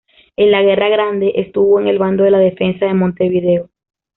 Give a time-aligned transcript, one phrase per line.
[0.35, 3.69] En la Guerra Grande estuvo en el bando de la Defensa de Montevideo.